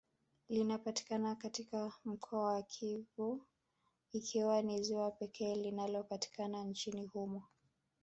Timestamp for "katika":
1.35-1.91